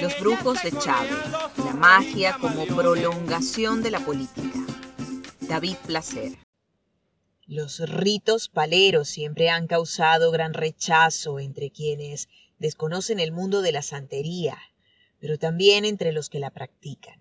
Los 0.00 0.20
brujos 0.20 0.62
de 0.62 0.72
Chávez, 0.72 1.30
la 1.64 1.72
magia 1.72 2.36
como 2.38 2.66
prolongación 2.66 3.82
de 3.82 3.90
la 3.90 4.00
política. 4.00 4.58
David 5.40 5.76
Placer. 5.86 6.36
Los 7.46 7.78
ritos 7.78 8.48
paleros 8.48 9.08
siempre 9.08 9.48
han 9.48 9.66
causado 9.66 10.30
gran 10.30 10.52
rechazo 10.52 11.38
entre 11.38 11.70
quienes 11.70 12.28
desconocen 12.58 13.20
el 13.20 13.32
mundo 13.32 13.62
de 13.62 13.72
la 13.72 13.82
santería, 13.82 14.58
pero 15.18 15.38
también 15.38 15.84
entre 15.84 16.12
los 16.12 16.28
que 16.28 16.40
la 16.40 16.50
practican. 16.50 17.20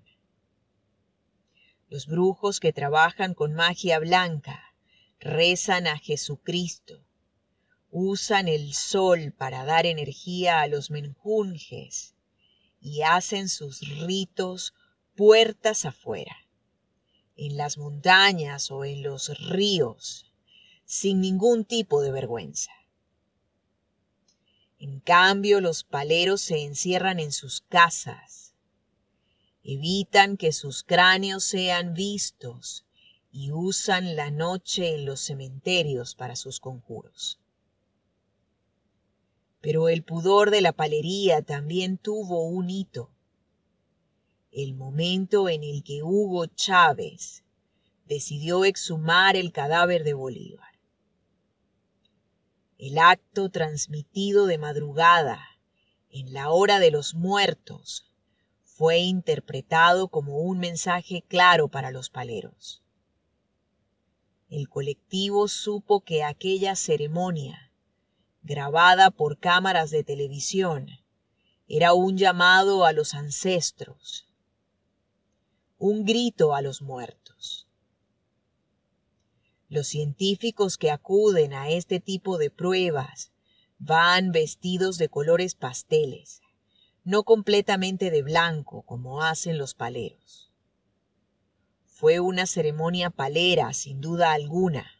Los 1.87 2.07
brujos 2.07 2.59
que 2.59 2.73
trabajan 2.73 3.35
con 3.35 3.53
magia 3.53 3.99
blanca 3.99 4.73
rezan 5.19 5.87
a 5.87 5.97
Jesucristo, 5.97 7.05
usan 7.89 8.49
el 8.49 8.73
sol 8.73 9.31
para 9.31 9.63
dar 9.63 9.85
energía 9.85 10.59
a 10.59 10.67
los 10.67 10.91
menjunjes 10.91 12.14
y 12.85 13.01
hacen 13.01 13.49
sus 13.49 13.79
ritos 14.05 14.75
puertas 15.15 15.85
afuera, 15.85 16.37
en 17.35 17.57
las 17.57 17.79
montañas 17.79 18.69
o 18.69 18.85
en 18.85 19.01
los 19.01 19.35
ríos, 19.39 20.31
sin 20.85 21.19
ningún 21.19 21.65
tipo 21.65 22.03
de 22.03 22.11
vergüenza. 22.11 22.71
En 24.77 24.99
cambio, 24.99 25.61
los 25.61 25.83
paleros 25.83 26.41
se 26.41 26.63
encierran 26.63 27.19
en 27.19 27.31
sus 27.31 27.61
casas, 27.61 28.53
evitan 29.63 30.37
que 30.37 30.51
sus 30.51 30.83
cráneos 30.83 31.43
sean 31.43 31.95
vistos 31.95 32.85
y 33.31 33.51
usan 33.51 34.15
la 34.15 34.29
noche 34.29 34.93
en 34.93 35.05
los 35.05 35.21
cementerios 35.21 36.13
para 36.13 36.35
sus 36.35 36.59
conjuros. 36.59 37.39
Pero 39.65 39.89
el 39.89 40.03
pudor 40.03 40.51
de 40.51 40.61
la 40.61 40.73
palería 40.73 41.41
también 41.41 41.97
tuvo 41.97 42.47
un 42.47 42.69
hito. 42.69 43.09
El 44.51 44.75
momento 44.75 45.49
en 45.49 45.63
el 45.63 45.83
que 45.83 46.03
Hugo 46.03 46.45
Chávez 46.45 47.43
decidió 48.05 48.63
exhumar 48.63 49.35
el 49.35 49.51
cadáver 49.51 50.03
de 50.03 50.13
Bolívar. 50.13 50.69
El 52.77 52.99
acto 52.99 53.49
transmitido 53.49 54.45
de 54.45 54.59
madrugada, 54.59 55.43
en 56.11 56.31
la 56.31 56.51
hora 56.51 56.79
de 56.79 56.91
los 56.91 57.15
muertos, 57.15 58.13
fue 58.61 58.99
interpretado 58.99 60.09
como 60.09 60.41
un 60.41 60.59
mensaje 60.59 61.23
claro 61.27 61.69
para 61.69 61.89
los 61.89 62.11
paleros. 62.11 62.83
El 64.47 64.69
colectivo 64.69 65.47
supo 65.47 66.01
que 66.01 66.23
aquella 66.23 66.75
ceremonia 66.75 67.64
grabada 68.45 69.09
por 69.09 69.39
cámaras 69.39 69.89
de 69.89 70.03
televisión, 70.03 70.87
era 71.67 71.93
un 71.93 72.15
llamado 72.15 72.85
a 72.85 72.93
los 72.93 73.15
ancestros, 73.15 74.27
un 75.79 76.05
grito 76.05 76.53
a 76.53 76.61
los 76.61 76.83
muertos. 76.83 77.67
Los 79.67 79.87
científicos 79.87 80.77
que 80.77 80.91
acuden 80.91 81.53
a 81.53 81.69
este 81.69 81.99
tipo 81.99 82.37
de 82.37 82.51
pruebas 82.51 83.31
van 83.79 84.31
vestidos 84.31 84.99
de 84.99 85.09
colores 85.09 85.55
pasteles, 85.55 86.41
no 87.03 87.23
completamente 87.23 88.11
de 88.11 88.21
blanco 88.21 88.83
como 88.83 89.23
hacen 89.23 89.57
los 89.57 89.73
paleros. 89.73 90.51
Fue 91.87 92.19
una 92.19 92.45
ceremonia 92.45 93.09
palera, 93.09 93.73
sin 93.73 94.01
duda 94.01 94.33
alguna, 94.33 94.94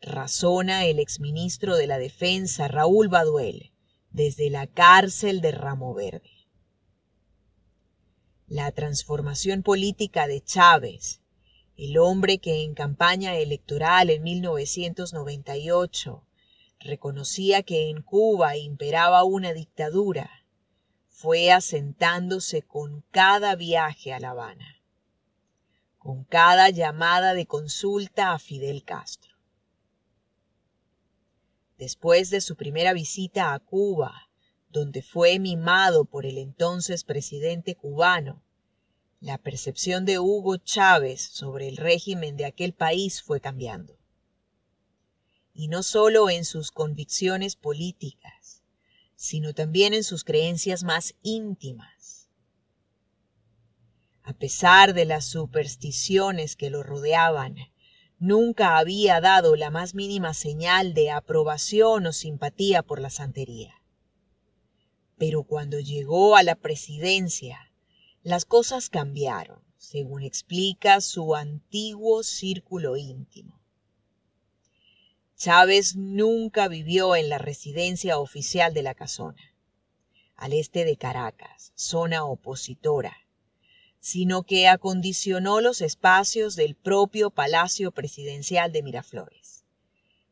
razona 0.00 0.86
el 0.86 1.00
exministro 1.00 1.76
de 1.76 1.88
la 1.88 1.98
Defensa 1.98 2.68
Raúl 2.68 3.08
Baduel 3.08 3.72
desde 4.10 4.48
la 4.48 4.66
cárcel 4.66 5.40
de 5.40 5.50
Ramo 5.50 5.92
Verde. 5.92 6.30
La 8.46 8.70
transformación 8.70 9.62
política 9.62 10.28
de 10.28 10.40
Chávez, 10.40 11.20
el 11.76 11.98
hombre 11.98 12.38
que 12.38 12.62
en 12.62 12.74
campaña 12.74 13.36
electoral 13.36 14.10
en 14.10 14.22
1998 14.22 16.24
reconocía 16.80 17.64
que 17.64 17.90
en 17.90 18.02
Cuba 18.02 18.56
imperaba 18.56 19.24
una 19.24 19.52
dictadura, 19.52 20.30
fue 21.08 21.50
asentándose 21.50 22.62
con 22.62 23.02
cada 23.10 23.56
viaje 23.56 24.12
a 24.12 24.20
La 24.20 24.30
Habana, 24.30 24.80
con 25.98 26.22
cada 26.22 26.70
llamada 26.70 27.34
de 27.34 27.46
consulta 27.46 28.32
a 28.32 28.38
Fidel 28.38 28.84
Castro 28.84 29.37
después 31.78 32.30
de 32.30 32.40
su 32.40 32.56
primera 32.56 32.92
visita 32.92 33.54
a 33.54 33.58
Cuba, 33.60 34.28
donde 34.68 35.02
fue 35.02 35.38
mimado 35.38 36.04
por 36.04 36.26
el 36.26 36.36
entonces 36.36 37.04
presidente 37.04 37.74
cubano, 37.76 38.42
la 39.20 39.38
percepción 39.38 40.04
de 40.04 40.18
Hugo 40.18 40.58
Chávez 40.58 41.22
sobre 41.22 41.68
el 41.68 41.76
régimen 41.76 42.36
de 42.36 42.44
aquel 42.44 42.72
país 42.72 43.22
fue 43.22 43.40
cambiando. 43.40 43.96
Y 45.54 45.68
no 45.68 45.82
solo 45.82 46.30
en 46.30 46.44
sus 46.44 46.70
convicciones 46.70 47.56
políticas, 47.56 48.62
sino 49.16 49.54
también 49.54 49.94
en 49.94 50.04
sus 50.04 50.22
creencias 50.22 50.84
más 50.84 51.16
íntimas. 51.22 52.28
A 54.22 54.34
pesar 54.34 54.94
de 54.94 55.04
las 55.04 55.24
supersticiones 55.24 56.54
que 56.54 56.70
lo 56.70 56.84
rodeaban, 56.84 57.56
nunca 58.18 58.78
había 58.78 59.20
dado 59.20 59.56
la 59.56 59.70
más 59.70 59.94
mínima 59.94 60.34
señal 60.34 60.94
de 60.94 61.10
aprobación 61.10 62.06
o 62.06 62.12
simpatía 62.12 62.82
por 62.82 63.00
la 63.00 63.10
santería. 63.10 63.74
Pero 65.16 65.44
cuando 65.44 65.80
llegó 65.80 66.36
a 66.36 66.42
la 66.42 66.54
presidencia, 66.54 67.72
las 68.22 68.44
cosas 68.44 68.90
cambiaron, 68.90 69.62
según 69.76 70.22
explica 70.22 71.00
su 71.00 71.34
antiguo 71.34 72.22
círculo 72.22 72.96
íntimo. 72.96 73.60
Chávez 75.36 75.94
nunca 75.94 76.66
vivió 76.66 77.14
en 77.14 77.28
la 77.28 77.38
residencia 77.38 78.18
oficial 78.18 78.74
de 78.74 78.82
la 78.82 78.94
Casona, 78.94 79.54
al 80.34 80.52
este 80.52 80.84
de 80.84 80.96
Caracas, 80.96 81.72
zona 81.76 82.24
opositora, 82.24 83.16
sino 84.08 84.42
que 84.42 84.68
acondicionó 84.68 85.60
los 85.60 85.82
espacios 85.82 86.56
del 86.56 86.74
propio 86.74 87.28
Palacio 87.28 87.92
Presidencial 87.92 88.72
de 88.72 88.82
Miraflores, 88.82 89.66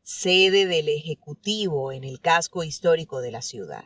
sede 0.01 0.65
del 0.65 0.89
Ejecutivo 0.89 1.91
en 1.91 2.03
el 2.03 2.19
casco 2.19 2.63
histórico 2.63 3.21
de 3.21 3.29
la 3.29 3.43
ciudad. 3.43 3.83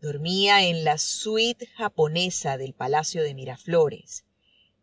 Dormía 0.00 0.66
en 0.66 0.82
la 0.82 0.98
suite 0.98 1.68
japonesa 1.68 2.58
del 2.58 2.74
Palacio 2.74 3.22
de 3.22 3.32
Miraflores, 3.32 4.24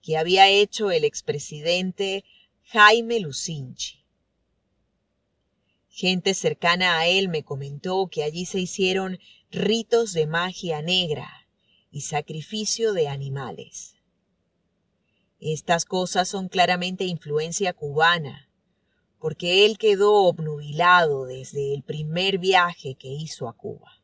que 0.02 0.16
había 0.16 0.48
hecho 0.48 0.90
el 0.90 1.04
expresidente 1.04 2.24
Jaime 2.64 3.20
Lucinchi. 3.20 4.06
Gente 5.90 6.34
cercana 6.34 6.98
a 6.98 7.08
él 7.08 7.28
me 7.28 7.44
comentó 7.44 8.08
que 8.08 8.24
allí 8.24 8.46
se 8.46 8.62
hicieron 8.62 9.20
ritos 9.52 10.14
de 10.14 10.28
magia 10.28 10.82
negra 10.82 11.47
y 11.92 12.02
sacrificio 12.02 12.94
de 12.94 13.08
animales. 13.08 13.96
Estas 15.40 15.86
cosas 15.86 16.28
son 16.28 16.50
claramente 16.50 17.06
influencia 17.06 17.74
cubana, 17.74 18.50
porque 19.20 19.66
él 19.66 19.78
quedó 19.78 20.14
obnubilado 20.24 21.26
desde 21.26 21.74
el 21.74 21.84
primer 21.84 22.38
viaje 22.38 22.96
que 22.96 23.10
hizo 23.10 23.48
a 23.48 23.54
Cuba. 23.54 24.02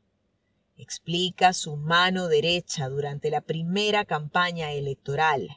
Explica 0.78 1.54
su 1.54 1.76
mano 1.76 2.28
derecha 2.28 2.90
durante 2.90 3.30
la 3.30 3.42
primera 3.42 4.06
campaña 4.06 4.72
electoral, 4.74 5.50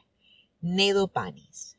Nedo 0.61 1.07
Panis. 1.07 1.77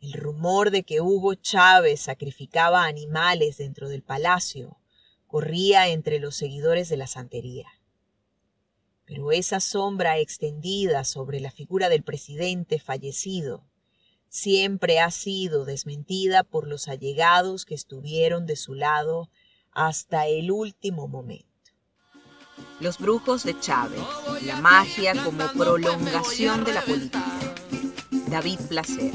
El 0.00 0.12
rumor 0.12 0.70
de 0.70 0.84
que 0.84 1.00
Hugo 1.00 1.34
Chávez 1.34 2.00
sacrificaba 2.00 2.84
animales 2.84 3.58
dentro 3.58 3.88
del 3.88 4.02
palacio 4.02 4.78
corría 5.26 5.88
entre 5.88 6.20
los 6.20 6.36
seguidores 6.36 6.88
de 6.88 6.96
la 6.96 7.06
santería. 7.06 7.66
Pero 9.08 9.32
esa 9.32 9.58
sombra 9.58 10.18
extendida 10.18 11.02
sobre 11.02 11.40
la 11.40 11.50
figura 11.50 11.88
del 11.88 12.02
presidente 12.02 12.78
fallecido 12.78 13.64
siempre 14.28 15.00
ha 15.00 15.10
sido 15.10 15.64
desmentida 15.64 16.44
por 16.44 16.68
los 16.68 16.88
allegados 16.88 17.64
que 17.64 17.74
estuvieron 17.74 18.44
de 18.44 18.56
su 18.56 18.74
lado 18.74 19.30
hasta 19.72 20.26
el 20.26 20.50
último 20.50 21.08
momento. 21.08 21.48
Los 22.80 22.98
brujos 22.98 23.44
de 23.44 23.58
Chávez, 23.58 24.02
la 24.44 24.60
magia 24.60 25.14
como 25.24 25.48
prolongación 25.52 26.64
de 26.64 26.74
la 26.74 26.82
política. 26.82 27.24
David 28.28 28.60
Placer. 28.68 29.12